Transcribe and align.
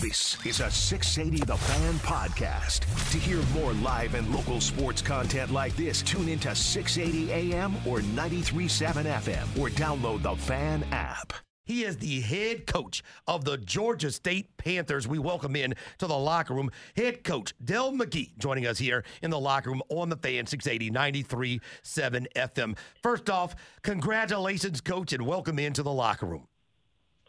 This 0.00 0.38
is 0.46 0.60
a 0.60 0.70
680 0.70 1.44
The 1.44 1.58
Fan 1.58 1.92
podcast. 1.96 3.10
To 3.10 3.18
hear 3.18 3.42
more 3.52 3.74
live 3.74 4.14
and 4.14 4.34
local 4.34 4.58
sports 4.58 5.02
content 5.02 5.52
like 5.52 5.76
this, 5.76 6.00
tune 6.00 6.26
into 6.26 6.54
680 6.54 7.30
AM 7.30 7.76
or 7.86 7.98
93.7 8.00 9.04
FM 9.04 9.60
or 9.60 9.68
download 9.68 10.22
the 10.22 10.34
Fan 10.36 10.84
app. 10.90 11.34
He 11.66 11.84
is 11.84 11.98
the 11.98 12.22
head 12.22 12.66
coach 12.66 13.02
of 13.26 13.44
the 13.44 13.58
Georgia 13.58 14.10
State 14.10 14.56
Panthers. 14.56 15.06
We 15.06 15.18
welcome 15.18 15.54
in 15.54 15.74
to 15.98 16.06
the 16.06 16.16
locker 16.16 16.54
room 16.54 16.70
head 16.96 17.22
coach 17.22 17.52
Dell 17.62 17.92
McGee 17.92 18.38
joining 18.38 18.66
us 18.66 18.78
here 18.78 19.04
in 19.20 19.30
the 19.30 19.38
locker 19.38 19.68
room 19.68 19.82
on 19.90 20.08
the 20.08 20.16
fan 20.16 20.46
680 20.46 20.90
93.7 20.90 22.26
FM. 22.34 22.78
First 23.02 23.28
off, 23.28 23.54
congratulations, 23.82 24.80
coach, 24.80 25.12
and 25.12 25.26
welcome 25.26 25.58
into 25.58 25.82
the 25.82 25.92
locker 25.92 26.24
room. 26.24 26.46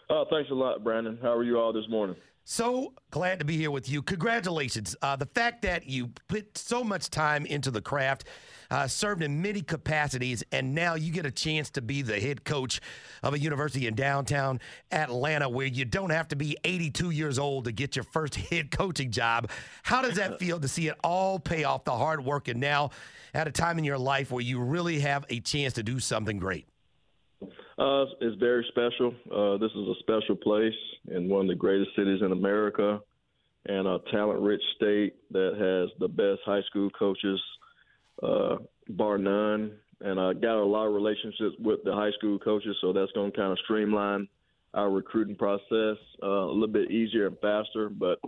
Oh, 0.09 0.23
thanks 0.29 0.49
a 0.51 0.53
lot, 0.53 0.85
Brandon. 0.85 1.19
How 1.21 1.33
are 1.33 1.43
you 1.43 1.59
all 1.59 1.73
this 1.73 1.89
morning? 1.89 2.15
So 2.53 2.91
glad 3.11 3.39
to 3.39 3.45
be 3.45 3.55
here 3.55 3.71
with 3.71 3.87
you. 3.87 4.01
Congratulations. 4.01 4.93
Uh, 5.01 5.15
the 5.15 5.25
fact 5.25 5.61
that 5.61 5.87
you 5.87 6.09
put 6.27 6.57
so 6.57 6.83
much 6.83 7.09
time 7.09 7.45
into 7.45 7.71
the 7.71 7.81
craft 7.81 8.25
uh, 8.69 8.87
served 8.87 9.23
in 9.23 9.41
many 9.41 9.61
capacities, 9.61 10.43
and 10.51 10.75
now 10.75 10.95
you 10.95 11.13
get 11.13 11.25
a 11.25 11.31
chance 11.31 11.69
to 11.69 11.81
be 11.81 12.01
the 12.01 12.19
head 12.19 12.43
coach 12.43 12.81
of 13.23 13.33
a 13.33 13.39
university 13.39 13.87
in 13.87 13.95
downtown 13.95 14.59
Atlanta 14.91 15.47
where 15.47 15.65
you 15.65 15.85
don't 15.85 16.09
have 16.09 16.27
to 16.27 16.35
be 16.35 16.57
82 16.65 17.11
years 17.11 17.39
old 17.39 17.63
to 17.63 17.71
get 17.71 17.95
your 17.95 18.03
first 18.03 18.35
head 18.49 18.69
coaching 18.69 19.11
job. 19.11 19.49
How 19.83 20.01
does 20.01 20.15
that 20.15 20.37
feel 20.37 20.59
to 20.59 20.67
see 20.67 20.89
it 20.89 20.97
all 21.05 21.39
pay 21.39 21.63
off 21.63 21.85
the 21.85 21.95
hard 21.95 22.25
work 22.25 22.49
and 22.49 22.59
now 22.59 22.89
at 23.33 23.47
a 23.47 23.51
time 23.51 23.77
in 23.77 23.85
your 23.85 23.97
life 23.97 24.29
where 24.29 24.43
you 24.43 24.59
really 24.59 24.99
have 24.99 25.25
a 25.29 25.39
chance 25.39 25.75
to 25.75 25.83
do 25.83 26.01
something 26.01 26.37
great? 26.37 26.67
Uh, 27.81 28.05
it's 28.21 28.39
very 28.39 28.63
special. 28.69 29.11
Uh, 29.35 29.57
this 29.57 29.71
is 29.71 29.87
a 29.87 29.95
special 30.01 30.35
place 30.35 30.73
in 31.07 31.27
one 31.27 31.41
of 31.41 31.47
the 31.47 31.55
greatest 31.55 31.89
cities 31.95 32.19
in 32.23 32.31
America 32.31 32.99
and 33.65 33.87
a 33.87 33.97
talent 34.11 34.39
rich 34.39 34.61
state 34.75 35.15
that 35.31 35.53
has 35.57 35.89
the 35.99 36.07
best 36.07 36.41
high 36.45 36.61
school 36.69 36.91
coaches 36.91 37.41
uh, 38.21 38.57
bar 38.89 39.17
none. 39.17 39.71
And 39.99 40.19
I 40.19 40.33
got 40.33 40.61
a 40.61 40.63
lot 40.63 40.85
of 40.85 40.93
relationships 40.93 41.55
with 41.59 41.79
the 41.83 41.93
high 41.93 42.11
school 42.19 42.37
coaches, 42.37 42.75
so 42.81 42.93
that's 42.93 43.11
going 43.13 43.31
to 43.31 43.37
kind 43.37 43.51
of 43.51 43.57
streamline 43.63 44.27
our 44.75 44.91
recruiting 44.91 45.35
process 45.35 45.97
uh, 46.21 46.27
a 46.27 46.53
little 46.53 46.67
bit 46.67 46.91
easier 46.91 47.25
and 47.25 47.39
faster. 47.39 47.89
But 47.89 48.19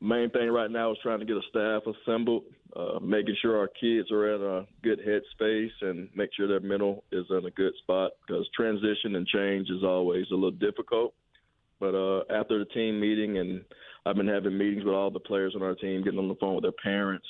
main 0.00 0.30
thing 0.30 0.48
right 0.48 0.70
now 0.70 0.92
is 0.92 0.98
trying 1.02 1.20
to 1.20 1.26
get 1.26 1.36
a 1.36 1.42
staff 1.50 1.82
assembled, 1.86 2.44
uh, 2.76 2.98
making 3.00 3.36
sure 3.40 3.58
our 3.58 3.68
kids 3.68 4.10
are 4.10 4.34
in 4.34 4.42
a 4.42 4.66
good 4.82 5.00
headspace 5.00 5.70
and 5.80 6.08
make 6.14 6.30
sure 6.36 6.46
their 6.46 6.60
mental 6.60 7.04
is 7.10 7.24
in 7.30 7.44
a 7.44 7.50
good 7.50 7.72
spot 7.82 8.12
because 8.26 8.48
transition 8.54 9.16
and 9.16 9.26
change 9.26 9.68
is 9.70 9.82
always 9.82 10.26
a 10.30 10.34
little 10.34 10.50
difficult. 10.50 11.14
But 11.80 11.94
uh, 11.94 12.22
after 12.30 12.58
the 12.58 12.66
team 12.66 13.00
meeting, 13.00 13.38
and 13.38 13.64
I've 14.04 14.16
been 14.16 14.28
having 14.28 14.56
meetings 14.56 14.84
with 14.84 14.94
all 14.94 15.10
the 15.10 15.20
players 15.20 15.54
on 15.56 15.62
our 15.62 15.74
team, 15.74 16.04
getting 16.04 16.18
on 16.18 16.28
the 16.28 16.34
phone 16.36 16.54
with 16.54 16.64
their 16.64 16.72
parents, 16.72 17.26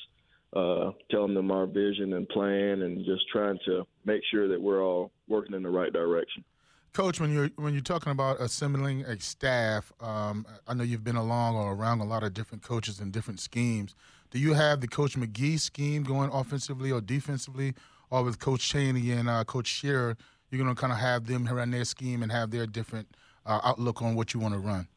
uh, 0.54 0.90
telling 1.10 1.34
them 1.34 1.50
our 1.50 1.66
vision 1.66 2.14
and 2.14 2.28
plan, 2.28 2.82
and 2.82 3.04
just 3.04 3.28
trying 3.32 3.58
to 3.66 3.86
make 4.04 4.22
sure 4.30 4.48
that 4.48 4.60
we're 4.60 4.84
all 4.84 5.12
working 5.28 5.54
in 5.54 5.62
the 5.62 5.70
right 5.70 5.92
direction. 5.92 6.44
Coach, 6.92 7.20
when 7.20 7.32
you're 7.32 7.50
when 7.56 7.72
you're 7.72 7.82
talking 7.82 8.10
about 8.10 8.40
assembling 8.40 9.02
a 9.02 9.18
staff, 9.20 9.92
um, 10.00 10.44
I 10.66 10.74
know 10.74 10.82
you've 10.82 11.04
been 11.04 11.16
along 11.16 11.54
or 11.54 11.72
around 11.72 12.00
a 12.00 12.04
lot 12.04 12.24
of 12.24 12.34
different 12.34 12.64
coaches 12.64 12.98
and 12.98 13.12
different 13.12 13.38
schemes. 13.38 13.94
Do 14.30 14.40
you 14.40 14.54
have 14.54 14.80
the 14.80 14.88
Coach 14.88 15.16
McGee 15.16 15.60
scheme 15.60 16.02
going 16.02 16.30
offensively 16.32 16.90
or 16.90 17.00
defensively, 17.00 17.74
or 18.10 18.24
with 18.24 18.40
Coach 18.40 18.68
Chaney 18.68 19.12
and 19.12 19.28
uh, 19.28 19.44
Coach 19.44 19.68
Shearer, 19.68 20.16
you're 20.50 20.62
going 20.62 20.74
to 20.74 20.80
kind 20.80 20.92
of 20.92 20.98
have 20.98 21.26
them 21.26 21.46
run 21.46 21.70
their 21.70 21.84
scheme 21.84 22.22
and 22.22 22.32
have 22.32 22.50
their 22.50 22.66
different 22.66 23.08
uh, 23.46 23.60
outlook 23.62 24.02
on 24.02 24.16
what 24.16 24.34
you 24.34 24.40
want 24.40 24.54
to 24.54 24.60
run? 24.60 24.88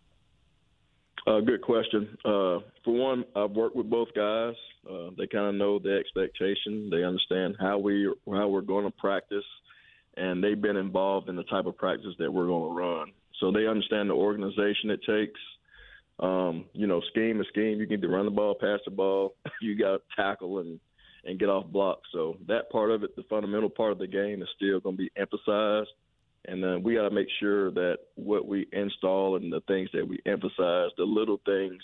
Uh, 1.25 1.39
good 1.39 1.61
question. 1.61 2.17
Uh, 2.25 2.59
for 2.83 2.93
one, 2.93 3.23
I've 3.35 3.51
worked 3.51 3.75
with 3.75 3.89
both 3.89 4.09
guys. 4.15 4.55
Uh, 4.89 5.11
they 5.17 5.27
kind 5.27 5.47
of 5.47 5.55
know 5.55 5.79
the 5.79 5.95
expectation. 5.97 6.89
They 6.89 7.03
understand 7.03 7.55
how 7.59 7.77
we 7.77 8.11
how 8.27 8.49
we're 8.49 8.61
going 8.61 8.85
to 8.85 8.91
practice, 8.91 9.45
and 10.17 10.43
they've 10.43 10.61
been 10.61 10.77
involved 10.77 11.29
in 11.29 11.35
the 11.35 11.43
type 11.43 11.65
of 11.65 11.77
practice 11.77 12.13
that 12.19 12.31
we're 12.31 12.47
going 12.47 12.69
to 12.69 12.75
run. 12.75 13.11
So 13.39 13.51
they 13.51 13.67
understand 13.67 14.09
the 14.09 14.13
organization 14.13 14.89
it 14.89 15.01
takes. 15.05 15.39
Um, 16.19 16.65
you 16.73 16.87
know, 16.87 17.01
scheme 17.11 17.41
is 17.41 17.47
scheme. 17.49 17.79
You 17.79 17.87
need 17.87 18.01
to 18.01 18.07
run 18.07 18.25
the 18.25 18.31
ball, 18.31 18.55
pass 18.59 18.79
the 18.85 18.91
ball. 18.91 19.35
you 19.61 19.77
got 19.77 19.97
to 19.97 20.01
tackle 20.15 20.59
and 20.59 20.79
and 21.25 21.39
get 21.39 21.47
off 21.47 21.65
blocks. 21.67 22.09
So 22.11 22.37
that 22.47 22.69
part 22.69 22.91
of 22.91 23.03
it, 23.03 23.15
the 23.15 23.23
fundamental 23.29 23.69
part 23.69 23.93
of 23.93 23.97
the 23.97 24.07
game, 24.07 24.41
is 24.41 24.49
still 24.57 24.81
going 24.81 24.97
to 24.97 25.03
be 25.03 25.11
emphasized. 25.15 25.89
And 26.45 26.61
then 26.61 26.83
we 26.83 26.95
got 26.95 27.07
to 27.07 27.15
make 27.15 27.29
sure 27.39 27.71
that 27.71 27.99
what 28.15 28.45
we 28.45 28.67
install 28.73 29.37
and 29.37 29.51
the 29.51 29.61
things 29.61 29.89
that 29.93 30.05
we 30.05 30.19
emphasize, 30.25 30.89
the 30.97 31.05
little 31.05 31.39
things, 31.45 31.81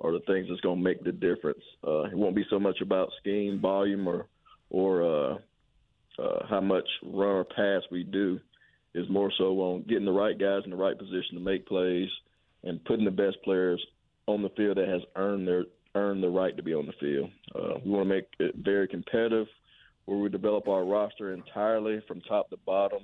are 0.00 0.12
the 0.12 0.20
things 0.20 0.48
that's 0.48 0.60
going 0.62 0.78
to 0.78 0.82
make 0.82 1.04
the 1.04 1.12
difference. 1.12 1.62
Uh, 1.86 2.04
it 2.04 2.16
won't 2.16 2.34
be 2.34 2.44
so 2.50 2.58
much 2.58 2.80
about 2.80 3.10
scheme, 3.20 3.60
volume, 3.60 4.08
or 4.08 4.26
or 4.70 5.02
uh, 5.02 5.38
uh, 6.20 6.46
how 6.48 6.60
much 6.60 6.88
run 7.02 7.36
or 7.36 7.44
pass 7.44 7.82
we 7.90 8.04
do. 8.04 8.40
Is 8.92 9.08
more 9.08 9.30
so 9.38 9.60
on 9.60 9.84
getting 9.88 10.04
the 10.04 10.10
right 10.10 10.36
guys 10.36 10.62
in 10.64 10.70
the 10.70 10.76
right 10.76 10.98
position 10.98 11.34
to 11.34 11.40
make 11.40 11.64
plays 11.64 12.08
and 12.64 12.84
putting 12.84 13.04
the 13.04 13.10
best 13.12 13.36
players 13.44 13.80
on 14.26 14.42
the 14.42 14.48
field 14.50 14.78
that 14.78 14.88
has 14.88 15.02
earned 15.14 15.46
their 15.46 15.64
earned 15.94 16.22
the 16.22 16.28
right 16.28 16.56
to 16.56 16.62
be 16.62 16.74
on 16.74 16.86
the 16.86 16.92
field. 17.00 17.30
Uh, 17.54 17.78
we 17.84 17.90
want 17.90 18.08
to 18.08 18.14
make 18.14 18.26
it 18.40 18.54
very 18.56 18.88
competitive, 18.88 19.46
where 20.06 20.18
we 20.18 20.28
develop 20.28 20.66
our 20.68 20.84
roster 20.84 21.32
entirely 21.32 22.00
from 22.06 22.20
top 22.22 22.50
to 22.50 22.56
bottom 22.66 23.02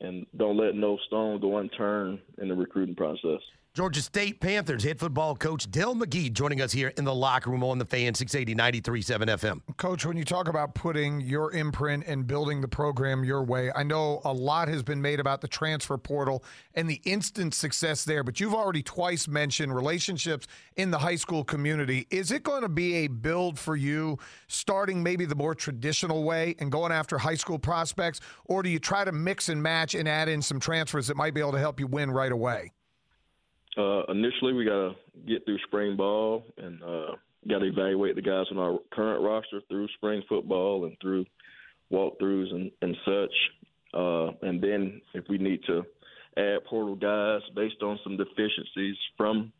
and 0.00 0.26
don't 0.36 0.56
let 0.56 0.74
no 0.74 0.98
stone 1.06 1.40
go 1.40 1.58
unturned 1.58 2.18
in 2.38 2.48
the 2.48 2.54
recruiting 2.54 2.94
process. 2.94 3.40
Georgia 3.76 4.00
State 4.00 4.40
Panthers 4.40 4.84
head 4.84 4.98
football 4.98 5.36
coach 5.36 5.70
Dell 5.70 5.94
McGee 5.94 6.32
joining 6.32 6.62
us 6.62 6.72
here 6.72 6.94
in 6.96 7.04
the 7.04 7.14
locker 7.14 7.50
room 7.50 7.62
on 7.62 7.76
the 7.76 7.84
fan 7.84 8.14
680 8.14 8.54
93.7 8.80 9.26
FM. 9.26 9.76
Coach, 9.76 10.06
when 10.06 10.16
you 10.16 10.24
talk 10.24 10.48
about 10.48 10.74
putting 10.74 11.20
your 11.20 11.52
imprint 11.52 12.04
and 12.06 12.26
building 12.26 12.62
the 12.62 12.68
program 12.68 13.22
your 13.22 13.42
way, 13.42 13.70
I 13.76 13.82
know 13.82 14.22
a 14.24 14.32
lot 14.32 14.68
has 14.68 14.82
been 14.82 15.02
made 15.02 15.20
about 15.20 15.42
the 15.42 15.48
transfer 15.48 15.98
portal 15.98 16.42
and 16.72 16.88
the 16.88 17.02
instant 17.04 17.52
success 17.52 18.02
there, 18.06 18.24
but 18.24 18.40
you've 18.40 18.54
already 18.54 18.82
twice 18.82 19.28
mentioned 19.28 19.74
relationships 19.74 20.46
in 20.76 20.90
the 20.90 20.98
high 20.98 21.16
school 21.16 21.44
community. 21.44 22.06
Is 22.08 22.32
it 22.32 22.44
going 22.44 22.62
to 22.62 22.70
be 22.70 23.04
a 23.04 23.08
build 23.08 23.58
for 23.58 23.76
you 23.76 24.18
starting 24.48 25.02
maybe 25.02 25.26
the 25.26 25.34
more 25.34 25.54
traditional 25.54 26.24
way 26.24 26.56
and 26.60 26.72
going 26.72 26.92
after 26.92 27.18
high 27.18 27.34
school 27.34 27.58
prospects, 27.58 28.22
or 28.46 28.62
do 28.62 28.70
you 28.70 28.78
try 28.78 29.04
to 29.04 29.12
mix 29.12 29.50
and 29.50 29.62
match 29.62 29.94
and 29.94 30.08
add 30.08 30.30
in 30.30 30.40
some 30.40 30.60
transfers 30.60 31.08
that 31.08 31.16
might 31.18 31.34
be 31.34 31.40
able 31.40 31.52
to 31.52 31.58
help 31.58 31.78
you 31.78 31.86
win 31.86 32.10
right 32.10 32.32
away? 32.32 32.72
Uh, 33.76 34.04
initially, 34.08 34.52
we 34.52 34.64
got 34.64 34.88
to 34.88 34.94
get 35.26 35.44
through 35.44 35.58
spring 35.66 35.96
ball 35.96 36.44
and 36.56 36.82
uh, 36.82 37.12
got 37.48 37.58
to 37.58 37.66
evaluate 37.66 38.16
the 38.16 38.22
guys 38.22 38.46
on 38.50 38.58
our 38.58 38.78
current 38.92 39.22
roster 39.22 39.60
through 39.68 39.86
spring 39.96 40.22
football 40.28 40.86
and 40.86 40.96
through 41.00 41.24
walkthroughs 41.92 42.52
and, 42.52 42.70
and 42.82 42.96
such. 43.04 43.34
Uh, 43.94 44.46
and 44.46 44.62
then 44.62 45.00
if 45.14 45.24
we 45.28 45.38
need 45.38 45.60
to 45.66 45.82
add 46.38 46.64
portal 46.68 46.96
guys 46.96 47.40
based 47.54 47.82
on 47.82 47.98
some 48.02 48.16
deficiencies 48.16 48.96
from 49.16 49.52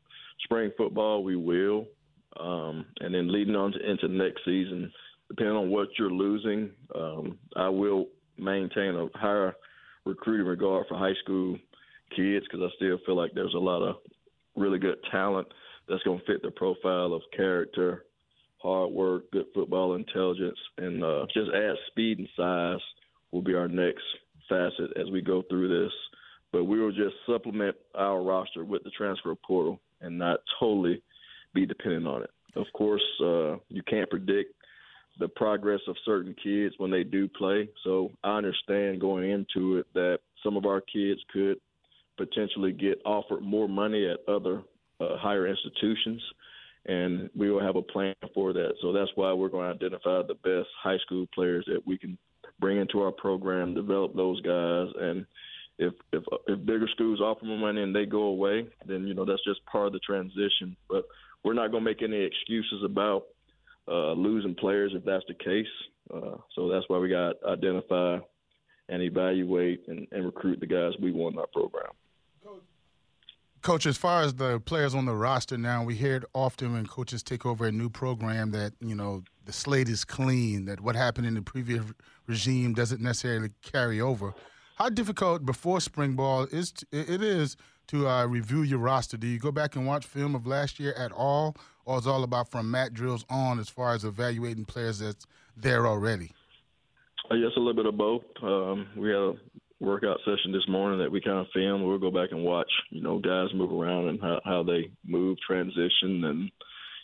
spring 0.44 0.71
football, 0.77 1.22
we 1.22 1.36
will. 1.36 1.86
Um, 2.39 2.86
and 3.01 3.15
then 3.15 3.33
leading 3.33 3.57
on 3.57 3.72
to, 3.72 3.91
into 3.91 4.09
next 4.09 4.45
season, 4.45 4.92
depending 5.28 5.57
on 5.57 5.71
what 5.71 5.89
you're 5.98 6.10
losing, 6.10 6.71
um, 6.95 7.39
I 7.57 7.68
will 7.68 8.07
maintain 8.39 8.95
a 8.95 9.09
higher 9.18 9.54
recruiting 10.04 10.47
regard 10.47 10.86
for 10.89 10.98
high 10.98 11.15
school 11.22 11.57
kids 12.14 12.47
because 12.47 12.64
I 12.64 12.74
still 12.76 12.98
feel 13.04 13.16
like 13.16 13.32
there's 13.34 13.54
a 13.54 13.58
lot 13.58 13.82
of 13.82 13.97
really 14.56 14.78
good 14.78 14.98
talent 15.10 15.48
that's 15.88 16.03
going 16.03 16.18
to 16.18 16.24
fit 16.24 16.42
the 16.42 16.50
profile 16.50 17.12
of 17.12 17.22
character, 17.36 18.04
hard 18.58 18.92
work, 18.92 19.30
good 19.32 19.47
football 19.54 19.94
intelligence, 19.94 20.58
and 20.78 21.04
uh, 21.04 21.26
just 21.32 21.50
add 21.54 21.76
speed 21.88 22.18
and 22.18 22.28
size 22.36 22.80
will 23.32 23.42
be 23.42 23.54
our 23.54 23.68
next 23.68 24.03
facet 24.48 24.91
as 24.97 25.10
we 25.10 25.20
go 25.20 25.42
through 25.48 25.68
this. 25.68 25.92
But 26.53 26.64
we 26.64 26.80
will 26.80 26.92
just 26.92 27.14
supplement 27.26 27.76
our 27.94 28.22
roster 28.22 28.64
with 28.64 28.82
the 28.84 28.91
transfer 28.91 29.34
portal 29.34 29.80
and 30.00 30.18
not 30.18 30.41
totally 30.58 31.03
be 31.54 31.66
dependent 31.66 32.06
on 32.06 32.22
it. 32.22 32.30
Of 32.54 32.66
course, 32.72 33.04
uh, 33.20 33.56
you 33.68 33.82
can't 33.86 34.08
predict 34.08 34.54
the 35.18 35.28
progress 35.28 35.80
of 35.88 35.97
certain 36.04 36.34
kids 36.42 36.74
when 36.78 36.91
they 36.91 37.03
do 37.03 37.28
play. 37.28 37.68
So 37.84 38.10
I 38.22 38.36
understand 38.36 39.00
going 39.00 39.30
into 39.30 39.78
it 39.78 39.86
that 39.94 40.18
some 40.42 40.56
of 40.56 40.66
our 40.66 40.80
kids 40.80 41.20
could 41.32 41.56
potentially 42.16 42.72
get 42.72 43.01
offered 43.04 43.42
more 43.42 43.68
money 43.68 44.09
at 44.09 44.33
other 44.33 44.63
uh, 45.01 45.16
higher 45.18 45.47
institutions, 45.47 46.22
and 46.86 47.28
we 47.36 47.51
will 47.51 47.60
have 47.60 47.77
a 47.77 47.83
plan 47.83 48.15
for 48.34 48.53
that. 48.53 48.74
So 48.80 48.92
that's 48.92 49.10
why 49.15 49.33
we're 49.33 49.48
going 49.48 49.68
to 49.68 49.84
identify 49.84 50.22
the 50.27 50.34
best 50.34 50.68
high 50.83 50.98
school 51.04 51.27
players 51.34 51.65
that 51.66 51.86
we 51.86 51.98
can 51.98 52.16
bring 52.60 52.78
into 52.78 53.01
our 53.03 53.13
program, 53.13 53.74
develop 53.74 54.15
those 54.15 54.41
guys, 54.41 54.89
and 54.98 55.27
if 55.78 55.92
if 56.13 56.22
if 56.47 56.59
bigger 56.65 56.89
schools 56.95 57.21
offer 57.21 57.45
more 57.45 57.59
money 57.59 57.83
and 57.83 57.95
they 57.95 58.07
go 58.07 58.22
away, 58.22 58.66
then 58.86 59.07
you 59.07 59.15
know 59.15 59.24
that's 59.24 59.45
just 59.45 59.65
part 59.66 59.89
of 59.89 59.92
the 59.92 59.98
transition. 60.01 60.77
But 60.89 61.04
we're 61.45 61.54
not 61.54 61.71
going 61.71 61.84
to 61.84 61.91
make 61.91 62.03
any 62.03 62.22
excuses 62.22 62.83
about 62.84 63.24
uh, 63.89 64.13
losing 64.13 64.54
players 64.54 64.92
if 64.95 65.04
that's 65.04 65.24
the 65.28 65.34
case. 65.34 65.66
Uh, 66.13 66.39
so 66.54 66.68
that's 66.68 66.84
why 66.89 66.98
we 66.98 67.09
got 67.09 67.34
to 67.41 67.48
identify 67.48 68.18
and 68.89 69.03
evaluate 69.03 69.84
and, 69.89 70.07
and 70.13 70.24
recruit 70.24 70.60
the 70.60 70.66
guys 70.66 70.92
we 71.01 71.13
want 71.13 71.34
in 71.34 71.41
our 71.41 71.47
program. 71.53 71.92
Coach, 73.62 73.86
as 73.86 73.97
far 73.97 74.22
as 74.22 74.34
the 74.34 74.60
players 74.60 74.94
on 74.94 75.06
the 75.06 75.14
roster 75.14 75.58
now, 75.58 75.82
we 75.82 75.94
hear 75.94 76.16
it 76.16 76.24
often 76.34 76.72
when 76.72 76.86
coaches 76.86 77.22
take 77.22 77.44
over 77.44 77.66
a 77.66 77.72
new 77.72 77.88
program 77.88 78.53
that, 78.53 78.72
you 78.80 78.94
know, 78.94 79.24
the 79.44 79.53
slate 79.53 79.88
is 79.88 80.04
clean, 80.04 80.66
that 80.66 80.80
what 80.80 80.94
happened 80.94 81.26
in 81.26 81.34
the 81.34 81.42
previous 81.42 81.82
regime 82.26 82.74
doesn't 82.74 83.00
necessarily 83.00 83.50
carry 83.62 84.00
over. 84.00 84.34
How 84.76 84.88
difficult 84.88 85.44
before 85.44 85.80
spring 85.80 86.14
ball 86.14 86.44
is 86.53 86.74
it 86.92 87.22
is 87.22 87.56
to 87.88 88.08
uh, 88.08 88.26
review 88.26 88.62
your 88.62 88.78
roster? 88.78 89.16
Do 89.16 89.26
you 89.26 89.38
go 89.38 89.50
back 89.50 89.74
and 89.74 89.86
watch 89.86 90.04
film 90.04 90.34
of 90.34 90.47
last 90.47 90.78
year 90.78 90.92
at 90.92 91.12
all, 91.12 91.56
or 91.84 91.98
is 91.98 92.06
all 92.06 92.24
about 92.24 92.50
from 92.50 92.70
mat 92.70 92.92
drills 92.92 93.24
on 93.30 93.58
as 93.58 93.68
far 93.68 93.94
as 93.94 94.04
evaluating 94.04 94.64
players 94.64 94.98
that's 94.98 95.26
there 95.56 95.86
already? 95.86 96.32
Uh, 97.30 97.34
yes, 97.34 97.53
a 97.56 97.58
little 97.58 97.74
bit 97.74 97.86
of 97.86 97.97
both. 97.97 98.22
Um, 98.42 98.88
we 98.97 99.08
had 99.08 99.18
a 99.18 99.32
workout 99.81 100.19
session 100.25 100.53
this 100.53 100.67
morning 100.69 101.01
that 101.01 101.11
we 101.11 101.21
kind 101.21 101.39
of 101.39 101.47
filmed. 101.53 101.84
We'll 101.84 101.99
go 101.99 102.11
back 102.11 102.33
and 102.33 102.45
watch, 102.45 102.71
you 102.91 103.03
know, 103.03 103.19
guys 103.19 103.49
move 103.55 103.73
around 103.73 104.09
and 104.09 104.21
how, 104.21 104.41
how 104.45 104.63
they 104.63 104.91
move, 105.05 105.39
transition, 105.47 106.25
and 106.25 106.51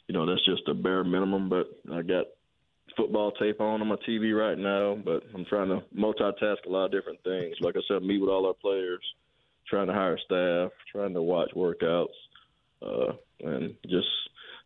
you 0.08 0.14
know 0.14 0.26
that's 0.26 0.44
just 0.44 0.68
a 0.68 0.74
bare 0.74 1.04
minimum. 1.04 1.48
But 1.48 1.66
I 1.92 2.02
got 2.02 2.26
football 2.96 3.32
tape 3.32 3.60
on 3.60 3.80
on 3.80 3.88
my 3.88 3.96
TV 4.08 4.36
right 4.36 4.58
now, 4.58 4.96
but 5.02 5.22
I'm 5.34 5.44
trying 5.44 5.68
to 5.68 5.82
multitask 5.96 6.64
a 6.66 6.70
lot 6.70 6.86
of 6.86 6.92
different 6.92 7.22
things. 7.24 7.56
Like 7.60 7.76
I 7.76 7.80
said, 7.88 8.02
meet 8.02 8.20
with 8.20 8.30
all 8.30 8.46
our 8.46 8.54
players, 8.54 9.04
trying 9.68 9.88
to 9.88 9.94
hire 9.94 10.18
staff, 10.24 10.70
trying 10.90 11.14
to 11.14 11.22
watch 11.22 11.50
workouts, 11.54 12.06
uh, 12.82 13.12
and 13.40 13.74
just 13.84 14.08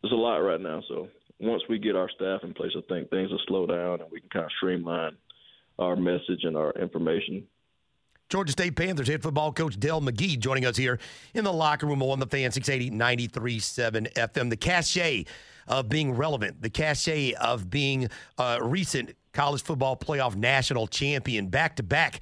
there's 0.01 0.13
a 0.13 0.15
lot 0.15 0.37
right 0.37 0.61
now. 0.61 0.81
So 0.87 1.09
once 1.39 1.63
we 1.69 1.79
get 1.79 1.95
our 1.95 2.09
staff 2.15 2.41
in 2.43 2.53
place, 2.53 2.71
I 2.75 2.81
think 2.87 3.09
things 3.09 3.31
will 3.31 3.41
slow 3.47 3.65
down 3.65 4.01
and 4.01 4.11
we 4.11 4.19
can 4.19 4.29
kind 4.29 4.45
of 4.45 4.51
streamline 4.57 5.17
our 5.79 5.95
message 5.95 6.43
and 6.43 6.57
our 6.57 6.71
information. 6.71 7.45
Georgia 8.29 8.51
State 8.51 8.75
Panthers 8.75 9.07
head 9.07 9.23
football 9.23 9.53
coach 9.53 9.79
Dell 9.79 10.01
McGee 10.01 10.37
joining 10.37 10.65
us 10.65 10.75
here 10.75 10.99
in 11.33 11.45
the 11.45 11.53
locker 11.53 11.85
room 11.85 12.03
on 12.03 12.19
the 12.19 12.27
fan 12.27 12.51
680 12.51 12.91
93.7 12.91 14.13
FM. 14.13 14.49
The 14.49 14.57
cachet 14.57 15.25
of 15.65 15.87
being 15.87 16.13
relevant, 16.13 16.61
the 16.61 16.69
cachet 16.69 17.33
of 17.35 17.69
being 17.69 18.09
a 18.37 18.59
recent 18.61 19.15
college 19.31 19.63
football 19.63 19.95
playoff 19.95 20.35
national 20.35 20.87
champion, 20.87 21.47
back 21.47 21.77
to 21.77 21.83
back 21.83 22.19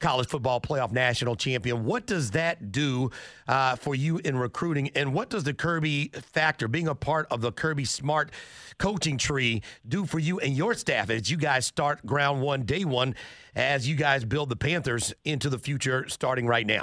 college 0.00 0.28
football 0.28 0.60
playoff 0.60 0.92
national 0.92 1.36
champion. 1.36 1.84
What 1.84 2.06
does 2.06 2.32
that 2.32 2.72
do 2.72 3.10
uh, 3.48 3.76
for 3.76 3.94
you 3.94 4.18
in 4.18 4.36
recruiting? 4.36 4.90
And 4.94 5.12
what 5.14 5.30
does 5.30 5.44
the 5.44 5.54
Kirby 5.54 6.10
factor, 6.14 6.68
being 6.68 6.88
a 6.88 6.94
part 6.94 7.26
of 7.30 7.40
the 7.40 7.52
Kirby 7.52 7.84
Smart 7.84 8.30
coaching 8.78 9.18
tree, 9.18 9.62
do 9.86 10.06
for 10.06 10.18
you 10.18 10.38
and 10.40 10.56
your 10.56 10.74
staff 10.74 11.10
as 11.10 11.30
you 11.30 11.36
guys 11.36 11.66
start 11.66 12.04
ground 12.04 12.42
one, 12.42 12.62
day 12.62 12.84
one, 12.84 13.14
as 13.54 13.88
you 13.88 13.96
guys 13.96 14.24
build 14.24 14.48
the 14.48 14.56
Panthers 14.56 15.14
into 15.24 15.48
the 15.48 15.58
future 15.58 16.08
starting 16.08 16.46
right 16.46 16.66
now? 16.66 16.82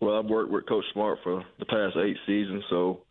Well, 0.00 0.18
I've 0.18 0.26
worked 0.26 0.50
with 0.50 0.66
Coach 0.66 0.84
Smart 0.92 1.18
for 1.22 1.42
the 1.58 1.64
past 1.64 1.96
eight 1.96 2.18
seasons, 2.26 2.64
so 2.68 3.02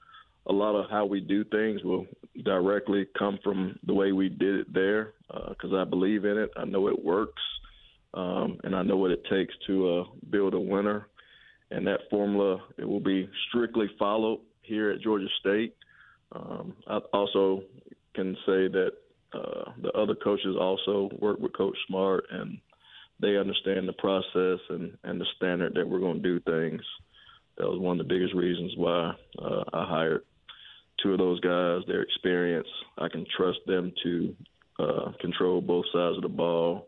a 0.48 0.54
lot 0.54 0.76
of 0.76 0.90
how 0.90 1.06
we 1.06 1.20
do 1.20 1.44
things 1.44 1.84
will 1.84 2.06
directly 2.44 3.08
come 3.18 3.40
from 3.44 3.80
the 3.86 3.94
way 3.94 4.12
we 4.12 4.30
did 4.30 4.56
it 4.56 4.74
there 4.74 5.14
because 5.50 5.74
uh, 5.74 5.78
I 5.78 5.84
believe 5.84 6.26
in 6.26 6.38
it. 6.38 6.52
I 6.56 6.66
know 6.66 6.88
it 6.88 7.04
works 7.04 7.42
um, 8.16 8.58
and 8.64 8.76
I 8.76 8.82
know 8.82 8.98
what 8.98 9.12
it 9.12 9.24
takes 9.30 9.54
to 9.68 10.00
uh, 10.00 10.04
build 10.30 10.54
a 10.54 10.60
winner. 10.60 11.08
And 11.72 11.86
that 11.88 12.02
formula 12.10 12.62
it 12.78 12.88
will 12.88 13.00
be 13.00 13.30
strictly 13.50 13.88
followed 14.00 14.40
here 14.62 14.92
at 14.92 15.02
Georgia 15.02 15.28
State. 15.40 15.76
Um, 16.32 16.74
I 16.88 17.00
also 17.14 17.64
can 18.14 18.36
say 18.46 18.68
that 18.68 18.92
uh, 19.34 19.72
the 19.82 19.92
other 19.92 20.16
coaches 20.16 20.56
also 20.60 21.10
work 21.20 21.40
with 21.40 21.58
Coach 21.58 21.76
Smart, 21.88 22.26
and 22.32 22.58
they 23.20 23.38
understand 23.38 23.88
the 23.88 23.94
process 23.94 24.60
and, 24.70 24.98
and 25.04 25.20
the 25.20 25.26
standard 25.36 25.74
that 25.76 25.88
we're 25.88 26.00
going 26.00 26.22
to 26.22 26.40
do 26.40 26.40
things. 26.42 26.82
That 27.58 27.68
was 27.68 27.80
one 27.80 28.00
of 28.00 28.08
the 28.08 28.14
biggest 28.14 28.34
reasons 28.34 28.74
why 28.78 29.14
uh, 29.40 29.64
I 29.74 29.86
hired 29.86 30.22
two 31.02 31.14
of 31.14 31.20
those 31.20 31.40
guys. 31.40 31.82
Their 31.88 32.02
experience, 32.04 32.68
I 32.98 33.08
can 33.10 33.26
trust 33.36 33.60
them 33.66 33.92
to 34.04 34.36
uh, 34.80 35.12
control 35.20 35.62
both 35.62 35.86
sides 35.92 36.18
of 36.18 36.24
the 36.24 36.30
ball 36.30 36.88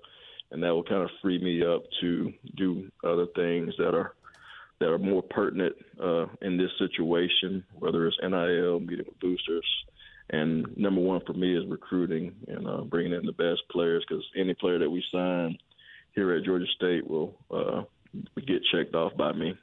and 0.51 0.63
that 0.63 0.69
will 0.69 0.83
kind 0.83 1.03
of 1.03 1.09
free 1.21 1.39
me 1.39 1.65
up 1.65 1.83
to 2.01 2.33
do 2.55 2.89
other 3.03 3.25
things 3.35 3.73
that 3.77 3.93
are 3.93 4.13
that 4.79 4.89
are 4.89 4.99
more 4.99 5.23
pertinent 5.23 5.75
uh, 6.01 6.27
in 6.41 6.55
this 6.55 6.69
situation, 6.77 7.63
whether 7.79 8.05
it's 8.05 8.17
NIL, 8.21 8.79
meeting 8.79 9.05
with 9.07 9.19
boosters, 9.19 9.65
and 10.29 10.77
number 10.77 11.01
one 11.01 11.21
for 11.25 11.33
me 11.33 11.57
is 11.57 11.65
recruiting 11.67 12.35
and 12.47 12.67
uh, 12.67 12.81
bringing 12.81 13.13
in 13.13 13.25
the 13.25 13.31
best 13.31 13.61
players 13.71 14.05
because 14.07 14.23
any 14.35 14.53
player 14.53 14.77
that 14.77 14.89
we 14.89 15.03
sign 15.11 15.57
here 16.13 16.33
at 16.33 16.43
Georgia 16.43 16.65
State 16.75 17.07
will 17.07 17.33
uh, 17.49 17.83
get 18.45 18.61
checked 18.71 18.93
off 18.93 19.15
by 19.17 19.31
me. 19.31 19.57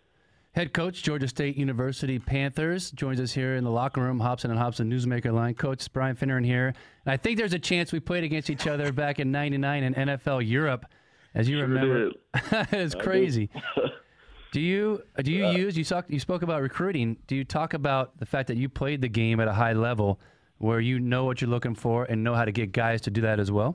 Head 0.55 0.73
coach, 0.73 1.03
Georgia 1.03 1.27
State 1.27 1.57
University 1.57 2.21
Panthers, 2.21 2.93
joins 2.93 3.19
us 3.19 3.33
here 3.33 3.57
in 3.57 3.65
the 3.65 3.71
locker 3.71 4.01
room, 4.01 4.21
Hobson 4.21 4.53
and 4.53 4.59
Hobson 4.59 4.89
Newsmaker 4.89 5.33
line. 5.33 5.55
Coach 5.55 5.93
Brian 5.93 6.15
Finneran 6.15 6.47
here. 6.47 6.69
And 6.69 7.13
I 7.13 7.17
think 7.17 7.39
there's 7.39 7.55
a 7.55 7.59
chance 7.59 7.91
we 7.91 7.99
played 7.99 8.23
against 8.23 8.49
each 8.49 8.69
other 8.69 8.93
back 8.93 9.19
in 9.19 9.33
99 9.33 9.83
in 9.83 9.95
NFL 9.95 10.49
Europe. 10.49 10.87
As 11.35 11.49
you 11.49 11.57
sure 11.59 11.67
remember, 11.67 12.13
it's 12.71 12.95
crazy. 12.95 13.51
do 14.53 14.61
you 14.61 15.03
do 15.21 15.33
you 15.33 15.49
use 15.49 15.77
you 15.77 15.85
talk 15.85 16.05
you 16.09 16.21
spoke 16.21 16.43
about 16.43 16.63
recruiting? 16.63 17.17
Do 17.27 17.35
you 17.35 17.43
talk 17.43 17.75
about 17.75 18.17
the 18.21 18.27
fact 18.27 18.47
that 18.47 18.57
you 18.57 18.69
played 18.69 19.01
the 19.01 19.09
game 19.09 19.41
at 19.41 19.49
a 19.49 19.53
high 19.53 19.73
level, 19.73 20.21
where 20.59 20.79
you 20.79 21.01
know 21.01 21.25
what 21.25 21.41
you're 21.41 21.51
looking 21.51 21.75
for 21.75 22.05
and 22.05 22.23
know 22.23 22.37
how 22.37 22.45
to 22.45 22.53
get 22.53 22.71
guys 22.71 23.01
to 23.03 23.11
do 23.11 23.23
that 23.23 23.41
as 23.41 23.51
well? 23.51 23.75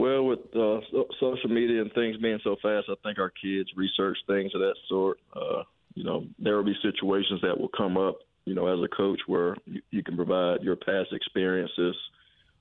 Well, 0.00 0.24
with 0.24 0.38
uh, 0.56 0.80
so- 0.90 1.08
social 1.20 1.50
media 1.50 1.82
and 1.82 1.92
things 1.92 2.16
being 2.16 2.38
so 2.42 2.56
fast, 2.62 2.86
I 2.88 2.94
think 3.02 3.18
our 3.18 3.28
kids 3.28 3.68
research 3.76 4.16
things 4.26 4.50
of 4.54 4.62
that 4.62 4.74
sort. 4.88 5.18
Uh, 5.36 5.64
you 5.94 6.04
know, 6.04 6.26
there 6.38 6.56
will 6.56 6.64
be 6.64 6.76
situations 6.80 7.42
that 7.42 7.60
will 7.60 7.68
come 7.76 7.98
up, 7.98 8.16
you 8.46 8.54
know, 8.54 8.66
as 8.66 8.82
a 8.82 8.96
coach 8.96 9.20
where 9.26 9.56
you, 9.66 9.82
you 9.90 10.02
can 10.02 10.16
provide 10.16 10.62
your 10.62 10.76
past 10.76 11.12
experiences. 11.12 11.94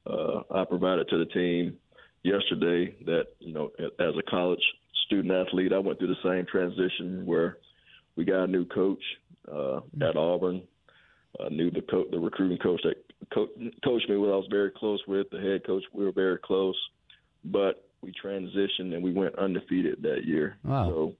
Uh, 0.06 0.42
I 0.54 0.66
provided 0.66 1.08
to 1.08 1.18
the 1.18 1.28
team 1.28 1.78
yesterday 2.24 2.94
that, 3.06 3.28
you 3.40 3.54
know, 3.54 3.72
as 3.80 4.16
a 4.20 4.30
college 4.30 4.60
student 5.06 5.32
athlete, 5.34 5.72
I 5.72 5.80
went 5.80 5.98
through 5.98 6.14
the 6.14 6.30
same 6.30 6.46
transition 6.46 7.26
where 7.26 7.56
we 8.18 8.26
got 8.26 8.44
a 8.44 8.48
new 8.48 8.66
coach 8.66 9.04
uh, 9.50 9.78
at 10.02 10.18
Auburn. 10.18 10.64
I 11.40 11.48
knew 11.48 11.72
the 11.72 11.84
co- 11.90 12.10
the 12.12 12.20
recruiting 12.20 12.58
coach 12.58 12.82
that 12.84 12.96
co- 13.34 13.48
coached 13.86 14.10
me, 14.10 14.18
what 14.18 14.34
I 14.34 14.36
was 14.36 14.48
very 14.50 14.72
close 14.72 15.00
with, 15.08 15.28
the 15.32 15.40
head 15.40 15.66
coach. 15.66 15.84
We 15.94 16.04
were 16.04 16.12
very 16.12 16.38
close 16.40 16.76
but 17.46 17.86
we 18.02 18.14
transitioned 18.24 18.94
and 18.94 19.04
we 19.04 19.12
went 19.12 19.38
undefeated 19.38 20.02
that 20.04 20.26
year. 20.26 20.58
Wow. 20.64 20.90
So 20.90 21.14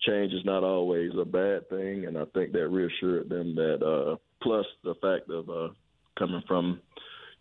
change 0.00 0.32
is 0.32 0.44
not 0.44 0.62
always 0.62 1.12
a 1.18 1.24
bad 1.24 1.68
thing, 1.68 2.06
and 2.06 2.18
I 2.18 2.24
think 2.34 2.52
that 2.52 2.68
reassured 2.68 3.28
them 3.28 3.54
that. 3.54 3.82
Uh, 3.82 4.16
plus 4.42 4.66
the 4.84 4.94
fact 5.00 5.30
of 5.30 5.48
uh, 5.48 5.72
coming 6.18 6.42
from 6.46 6.80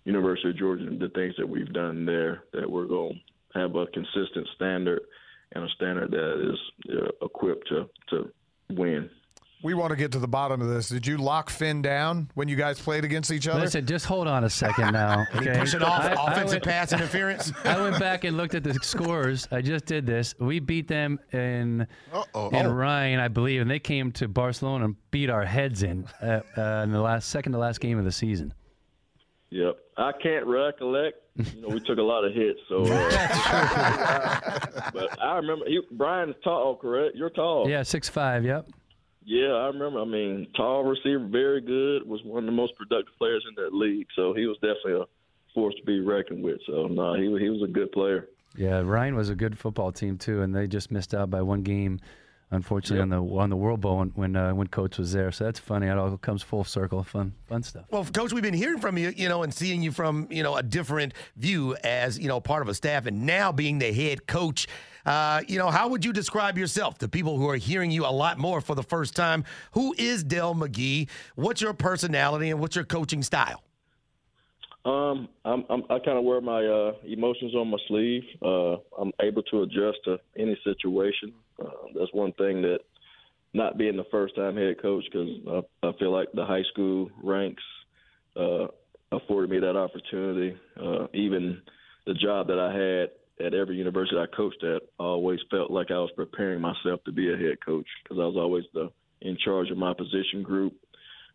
University 0.06 0.50
of 0.50 0.58
Georgia 0.58 0.88
and 0.88 1.00
the 1.00 1.10
things 1.10 1.34
that 1.38 1.48
we've 1.48 1.74
done 1.74 2.06
there, 2.06 2.44
that 2.54 2.70
we're 2.70 2.88
going 2.88 3.20
to 3.54 3.60
have 3.60 3.76
a 3.76 3.86
consistent 3.88 4.48
standard 4.56 5.02
and 5.54 5.64
a 5.64 5.70
standard 5.76 6.12
that 6.12 6.52
is 6.52 6.96
uh, 6.98 7.26
equipped 7.26 7.68
to 7.70 7.90
to 8.10 8.32
want 9.86 9.92
to 9.92 10.04
get 10.04 10.12
to 10.14 10.20
the 10.20 10.28
bottom 10.28 10.62
of 10.62 10.68
this. 10.68 10.90
Did 10.90 11.06
you 11.06 11.18
lock 11.18 11.52
Finn 11.52 11.84
down 11.84 12.32
when 12.34 12.48
you 12.48 12.56
guys 12.56 12.80
played 12.80 13.06
against 13.06 13.30
each 13.32 13.48
other? 13.48 13.60
Listen, 13.62 13.86
just 13.86 14.08
hold 14.08 14.28
on 14.28 14.44
a 14.44 14.50
second 14.50 14.94
now. 14.94 15.26
Did 15.34 15.44
he 15.44 15.50
okay? 15.50 15.60
push 15.60 15.76
it 15.76 15.84
off 15.84 16.02
I- 16.04 16.14
I 16.14 16.32
offensive 16.32 16.50
went- 16.56 16.64
pass 16.64 16.92
interference? 16.92 17.52
I 17.64 17.80
went 17.80 18.00
back 18.00 18.24
and 18.24 18.36
looked 18.36 18.56
at 18.56 18.64
the 18.64 18.74
scores. 18.82 19.48
I 19.52 19.62
just 19.62 19.86
did 19.86 20.08
this. 20.08 20.34
We 20.40 20.60
beat 20.60 20.88
them 20.88 21.20
in 21.32 21.86
Uh-oh. 22.12 22.50
in 22.50 22.66
Oh. 22.66 22.72
Rhein, 22.74 23.20
I 23.20 23.28
believe, 23.28 23.62
and 23.62 23.70
they 23.70 23.78
came 23.78 24.12
to 24.14 24.28
Barcelona 24.28 24.86
and 24.86 24.96
beat 25.12 25.30
our 25.30 25.46
heads 25.46 25.84
in 25.84 26.08
uh, 26.20 26.40
uh, 26.58 26.82
in 26.84 26.92
the 26.92 27.02
last 27.02 27.30
second 27.30 27.52
to 27.52 27.60
last 27.60 27.80
game 27.80 28.00
of 28.00 28.06
the 28.06 28.12
season. 28.12 28.56
Yep, 29.52 29.78
I 29.98 30.12
can't 30.22 30.48
recollect. 30.48 31.18
You 31.38 31.62
know, 31.62 31.68
we 31.68 31.80
took 31.82 32.00
a 32.00 32.02
lot 32.02 32.26
of 32.26 32.34
hits, 32.34 32.60
so. 32.68 32.86
Uh, 32.86 34.50
but 34.94 35.22
I 35.22 35.36
remember 35.36 35.66
he, 35.68 35.80
Brian's 35.92 36.36
tall, 36.44 36.76
correct? 36.76 37.16
You're 37.16 37.30
tall. 37.30 37.70
Yeah, 37.70 37.84
six 37.84 38.10
five. 38.10 38.44
Yep. 38.44 38.68
Yeah, 39.26 39.54
I 39.54 39.68
remember. 39.68 40.02
I 40.02 40.06
mean, 40.06 40.48
tall 40.56 40.84
receiver, 40.84 41.26
very 41.28 41.60
good. 41.60 42.08
Was 42.08 42.24
one 42.24 42.44
of 42.44 42.46
the 42.46 42.52
most 42.52 42.76
productive 42.76 43.14
players 43.18 43.44
in 43.50 43.56
that 43.64 43.74
league. 43.74 44.08
So 44.16 44.34
he 44.34 44.46
was 44.46 44.56
definitely 44.58 45.02
a 45.02 45.06
force 45.54 45.74
to 45.76 45.84
be 45.84 46.00
reckoned 46.00 46.44
with. 46.44 46.60
So 46.68 46.88
no, 46.88 47.16
he 47.16 47.28
was- 47.28 47.42
he 47.42 47.50
was 47.50 47.64
a 47.64 47.68
good 47.68 47.92
player. 47.92 48.30
Yeah, 48.56 48.82
Rhein 48.82 49.16
was 49.16 49.30
a 49.30 49.36
good 49.36 49.58
football 49.58 49.92
team 49.92 50.18
too, 50.18 50.42
and 50.42 50.56
they 50.56 50.68
just 50.68 50.92
missed 50.92 51.14
out 51.14 51.30
by 51.30 51.42
one 51.42 51.64
game, 51.64 52.00
unfortunately, 52.56 53.02
on 53.02 53.10
the 53.10 53.22
on 53.22 53.50
the 53.50 53.56
World 53.56 53.82
Bowl 53.82 53.98
when 54.00 54.10
when, 54.10 54.36
uh, 54.36 54.54
when 54.54 54.68
Coach 54.68 54.98
was 54.98 55.14
there. 55.14 55.32
So 55.32 55.44
that's 55.44 55.60
funny. 55.60 55.88
It 55.88 55.98
all 55.98 56.18
comes 56.18 56.42
full 56.42 56.64
circle. 56.64 57.04
Fun 57.04 57.34
fun 57.48 57.64
stuff. 57.64 57.86
Well, 57.92 58.06
Coach, 58.06 58.34
we've 58.34 58.44
been 58.44 58.54
hearing 58.54 58.80
from 58.80 58.98
you, 58.98 59.14
you 59.16 59.30
know, 59.30 59.44
and 59.44 59.54
seeing 59.54 59.82
you 59.82 59.92
from 59.92 60.28
you 60.32 60.44
know 60.44 60.56
a 60.56 60.64
different 60.64 61.14
view 61.36 61.76
as 61.84 62.18
you 62.18 62.28
know 62.28 62.40
part 62.40 62.62
of 62.62 62.70
a 62.70 62.74
staff, 62.74 63.06
and 63.06 63.26
now 63.26 63.52
being 63.52 63.80
the 63.80 63.94
head 63.94 64.28
coach. 64.28 64.68
Uh, 65.06 65.44
you 65.48 65.60
know, 65.60 65.70
how 65.70 65.88
would 65.88 66.04
you 66.04 66.12
describe 66.12 66.58
yourself 66.58 66.98
to 66.98 67.08
people 67.08 67.38
who 67.38 67.48
are 67.48 67.58
hearing 67.58 67.92
you 67.92 68.08
a 68.08 68.10
lot 68.10 68.40
more 68.40 68.60
for 68.60 68.74
the 68.74 68.82
first 68.82 69.16
time? 69.16 69.44
Who 69.74 69.94
is 70.00 70.24
Dell 70.24 70.56
McGee? 70.56 71.10
What's 71.36 71.62
your 71.62 71.76
personality 71.76 72.50
and 72.50 72.60
what's 72.60 72.76
your 72.76 72.86
coaching 72.86 73.22
style? 73.22 73.62
Um, 74.86 75.30
I'm, 75.44 75.66
I'm 75.70 75.84
I 75.90 75.98
kind 75.98 76.18
of 76.18 76.24
wear 76.24 76.42
my 76.42 76.64
uh, 76.64 76.94
emotions 77.06 77.56
on 77.56 77.70
my 77.70 77.78
sleeve. 77.88 78.24
Uh, 78.42 78.78
I'm 79.00 79.12
able 79.20 79.42
to 79.44 79.64
adjust 79.64 79.98
to 80.06 80.20
any 80.38 80.58
situation. 80.64 81.34
Uh, 81.60 81.70
that's 81.98 82.14
one 82.14 82.34
thing 82.34 82.62
that 82.62 82.80
not 83.54 83.78
being 83.78 83.96
the 83.96 84.06
first 84.12 84.36
time 84.36 84.58
head 84.58 84.82
coach 84.82 85.06
because 85.12 85.30
I, 85.48 85.88
I 85.88 85.92
feel 85.98 86.12
like 86.12 86.32
the 86.34 86.46
high 86.46 86.64
school 86.74 87.10
ranks 87.24 87.64
uh, 88.36 88.68
afforded 89.12 89.50
me 89.50 89.60
that 89.60 89.78
opportunity. 89.78 90.58
Uh, 90.80 91.08
even 91.14 91.62
the 92.06 92.14
job 92.14 92.48
that 92.48 92.60
I 92.60 92.74
had 92.74 93.46
at 93.46 93.54
every 93.54 93.76
university 93.76 94.18
I 94.18 94.34
coached 94.36 94.64
at, 94.64 94.82
I 95.00 95.04
always 95.04 95.40
felt 95.50 95.72
like 95.72 95.92
I 95.92 95.98
was 95.98 96.12
preparing 96.16 96.62
myself 96.62 97.04
to 97.06 97.12
be 97.12 97.34
a 97.34 97.38
head 97.38 97.58
coach 97.66 97.88
because 98.04 98.18
I 98.20 98.26
was 98.26 98.36
always 98.38 98.66
the 98.74 98.92
in 99.22 99.38
charge 99.44 99.72
of 99.72 99.78
my 99.78 99.94
position 99.94 100.44
group. 100.44 100.74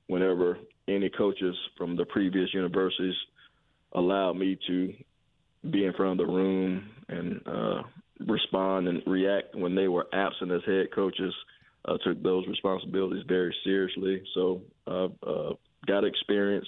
Whenever 0.06 0.58
any 0.88 1.08
coaches 1.08 1.54
from 1.78 1.96
the 1.96 2.04
previous 2.04 2.52
universities 2.52 3.14
allowed 3.92 4.34
me 4.34 4.58
to 4.66 4.92
be 5.70 5.84
in 5.84 5.92
front 5.92 6.20
of 6.20 6.26
the 6.26 6.32
room 6.32 6.90
and 7.08 7.40
uh, 7.46 7.82
respond 8.26 8.88
and 8.88 9.02
react 9.06 9.54
when 9.54 9.74
they 9.74 9.88
were 9.88 10.06
absent 10.12 10.52
as 10.52 10.62
head 10.66 10.88
coaches, 10.94 11.34
I 11.86 11.96
took 12.04 12.22
those 12.22 12.46
responsibilities 12.46 13.24
very 13.26 13.54
seriously. 13.64 14.22
So 14.34 14.62
I've 14.86 15.12
uh, 15.26 15.54
got 15.86 16.04
experience 16.04 16.66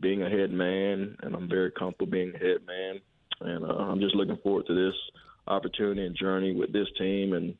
being 0.00 0.22
a 0.22 0.30
head 0.30 0.50
man, 0.50 1.16
and 1.22 1.34
I'm 1.34 1.48
very 1.48 1.70
comfortable 1.70 2.10
being 2.10 2.32
a 2.34 2.38
head 2.38 2.66
man 2.66 3.00
and 3.40 3.64
uh, 3.64 3.68
I'm 3.68 4.00
just 4.00 4.14
looking 4.14 4.38
forward 4.42 4.66
to 4.66 4.74
this 4.74 4.94
opportunity 5.46 6.04
and 6.04 6.16
journey 6.16 6.54
with 6.54 6.72
this 6.72 6.88
team 6.98 7.32
and 7.32 7.54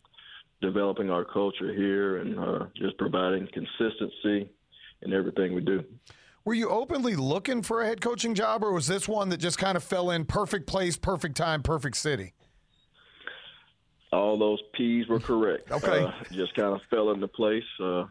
developing 0.60 1.10
our 1.10 1.24
culture 1.24 1.72
here 1.72 2.18
and 2.18 2.38
uh, 2.38 2.66
just 2.76 2.98
providing 2.98 3.48
consistency 3.52 4.50
in 5.02 5.12
everything 5.12 5.54
we 5.54 5.62
do. 5.62 5.82
Were 6.44 6.54
you 6.54 6.68
openly 6.68 7.16
looking 7.16 7.62
for 7.62 7.82
a 7.82 7.86
head 7.86 8.00
coaching 8.00 8.34
job, 8.34 8.64
or 8.64 8.72
was 8.72 8.86
this 8.86 9.06
one 9.06 9.28
that 9.28 9.38
just 9.38 9.58
kind 9.58 9.76
of 9.76 9.84
fell 9.84 10.10
in 10.10 10.24
perfect 10.24 10.66
place, 10.66 10.96
perfect 10.96 11.36
time, 11.36 11.62
perfect 11.62 11.96
city? 11.96 12.32
All 14.12 14.38
those 14.38 14.60
P's 14.72 15.08
were 15.08 15.20
correct. 15.20 15.70
okay. 15.72 16.04
Uh, 16.04 16.10
just 16.32 16.54
kind 16.54 16.74
of 16.74 16.80
fell 16.90 17.10
into 17.10 17.28
place. 17.28 17.64
Uh, 17.82 18.04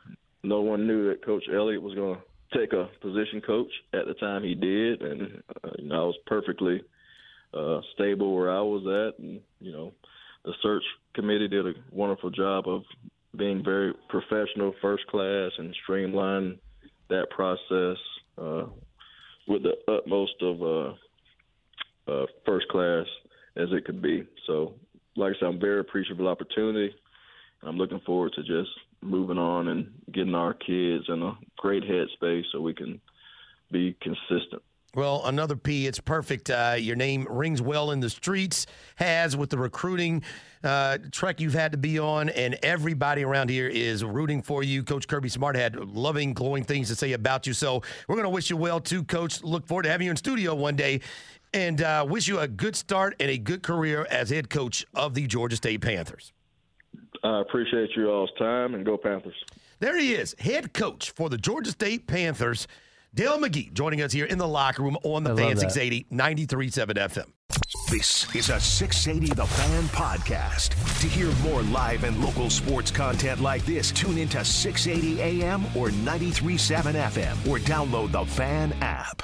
no 0.43 0.61
one 0.61 0.87
knew 0.87 1.09
that 1.09 1.25
Coach 1.25 1.43
Elliott 1.53 1.81
was 1.81 1.95
going 1.95 2.15
to 2.15 2.57
take 2.57 2.73
a 2.73 2.89
position 3.01 3.41
coach 3.41 3.71
at 3.93 4.05
the 4.07 4.13
time 4.13 4.43
he 4.43 4.55
did, 4.55 5.01
and 5.01 5.43
uh, 5.63 5.69
you 5.77 5.89
know, 5.89 5.95
I 5.95 6.05
was 6.05 6.17
perfectly– 6.25 6.81
uh, 7.53 7.81
stable 7.93 8.35
where 8.35 8.51
I 8.51 8.61
was 8.61 8.85
at, 8.85 9.19
and 9.23 9.41
you 9.59 9.71
know, 9.71 9.93
the 10.45 10.53
search 10.61 10.83
committee 11.13 11.47
did 11.47 11.65
a 11.65 11.73
wonderful 11.91 12.29
job 12.29 12.67
of 12.67 12.83
being 13.35 13.63
very 13.63 13.93
professional, 14.09 14.73
first 14.81 15.05
class, 15.07 15.51
and 15.57 15.75
streamlined 15.83 16.59
that 17.09 17.29
process 17.29 17.97
uh, 18.37 18.65
with 19.47 19.63
the 19.63 19.73
utmost 19.87 20.35
of 20.41 20.61
uh, 20.61 22.11
uh, 22.11 22.25
first 22.45 22.67
class 22.69 23.05
as 23.55 23.69
it 23.71 23.85
could 23.85 24.01
be. 24.01 24.27
So, 24.47 24.73
like 25.15 25.35
I 25.35 25.39
said, 25.39 25.47
I'm 25.47 25.59
very 25.59 25.79
appreciative 25.79 26.19
of 26.19 26.25
the 26.25 26.29
opportunity. 26.29 26.95
I'm 27.63 27.77
looking 27.77 28.01
forward 28.05 28.33
to 28.35 28.43
just 28.43 28.69
moving 29.01 29.37
on 29.37 29.67
and 29.67 29.91
getting 30.13 30.35
our 30.35 30.53
kids 30.53 31.05
in 31.07 31.21
a 31.21 31.37
great 31.57 31.83
headspace 31.83 32.43
so 32.51 32.61
we 32.61 32.73
can 32.73 33.01
be 33.71 33.95
consistent. 34.01 34.61
Well, 34.95 35.21
another 35.25 35.55
P. 35.55 35.85
It's 35.85 35.99
perfect. 35.99 36.49
Uh, 36.49 36.75
your 36.77 36.95
name 36.95 37.27
rings 37.29 37.61
well 37.61 37.91
in 37.91 37.99
the 37.99 38.09
streets, 38.09 38.65
has 38.95 39.37
with 39.37 39.51
the 39.51 39.57
recruiting 39.57 40.23
uh, 40.63 40.97
trek 41.11 41.39
you've 41.39 41.53
had 41.53 41.71
to 41.73 41.77
be 41.77 41.99
on, 41.99 42.29
and 42.29 42.57
everybody 42.63 43.23
around 43.23 43.49
here 43.49 43.67
is 43.67 44.03
rooting 44.03 44.41
for 44.41 44.63
you. 44.63 44.83
Coach 44.83 45.07
Kirby 45.07 45.29
Smart 45.29 45.55
had 45.55 45.75
loving, 45.75 46.33
glowing 46.33 46.63
things 46.63 46.87
to 46.87 46.95
say 46.95 47.13
about 47.13 47.45
you. 47.45 47.53
So 47.53 47.83
we're 48.07 48.15
going 48.15 48.23
to 48.23 48.29
wish 48.29 48.49
you 48.49 48.57
well, 48.57 48.79
too, 48.79 49.03
Coach. 49.03 49.43
Look 49.43 49.67
forward 49.67 49.83
to 49.83 49.89
having 49.89 50.05
you 50.05 50.11
in 50.11 50.17
studio 50.17 50.55
one 50.55 50.75
day 50.75 51.01
and 51.53 51.81
uh, 51.81 52.05
wish 52.07 52.27
you 52.27 52.39
a 52.39 52.47
good 52.47 52.75
start 52.75 53.15
and 53.19 53.29
a 53.29 53.37
good 53.37 53.63
career 53.63 54.05
as 54.09 54.29
head 54.29 54.49
coach 54.49 54.85
of 54.93 55.13
the 55.13 55.27
Georgia 55.27 55.55
State 55.55 55.81
Panthers. 55.81 56.33
I 57.23 57.41
appreciate 57.41 57.89
you 57.95 58.09
all's 58.09 58.31
time, 58.37 58.75
and 58.75 58.85
go 58.85 58.97
Panthers. 58.97 59.35
There 59.79 59.97
he 59.97 60.13
is, 60.13 60.35
head 60.39 60.73
coach 60.73 61.11
for 61.11 61.29
the 61.29 61.37
Georgia 61.37 61.71
State 61.71 62.07
Panthers. 62.07 62.67
Dell 63.15 63.39
McGee 63.39 63.73
joining 63.73 64.01
us 64.01 64.13
here 64.13 64.25
in 64.25 64.37
the 64.37 64.47
locker 64.47 64.83
room 64.83 64.97
on 65.03 65.23
the 65.23 65.35
Fan 65.35 65.57
680 65.57 66.05
93.7 66.11 66.95
FM. 66.95 67.25
This 67.89 68.33
is 68.35 68.49
a 68.49 68.59
680 68.59 69.33
The 69.33 69.47
Fan 69.47 69.83
podcast. 69.85 70.69
To 71.01 71.07
hear 71.07 71.31
more 71.43 71.63
live 71.63 72.03
and 72.03 72.23
local 72.23 72.51
sports 72.51 72.91
content 72.91 73.41
like 73.41 73.65
this, 73.65 73.91
tune 73.91 74.19
into 74.19 74.45
680 74.45 75.21
AM 75.21 75.65
or 75.75 75.89
93.7 75.89 76.93
FM 76.93 77.47
or 77.49 77.57
download 77.57 78.11
the 78.11 78.25
Fan 78.25 78.73
app. 78.81 79.23